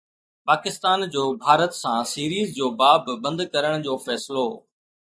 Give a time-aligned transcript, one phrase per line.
[0.47, 4.47] پاڪستان جو ڀارت سان سيريز جو باب بند ڪرڻ جو فيصلو